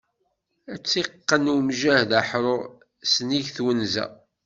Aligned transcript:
Ad 0.73 0.79
tt-iqqen 0.81 1.51
umjahed 1.53 2.11
aḥrur, 2.19 2.61
s 3.11 3.13
nnig 3.23 3.47
n 3.51 3.53
twenza. 3.55 4.05